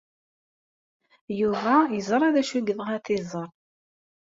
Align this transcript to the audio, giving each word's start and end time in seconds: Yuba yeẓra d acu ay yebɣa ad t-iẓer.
Yuba 1.39 1.73
yeẓra 1.95 2.27
d 2.33 2.35
acu 2.41 2.55
ay 2.57 2.63
yebɣa 2.67 2.89
ad 2.97 3.03
t-iẓer. 3.05 3.49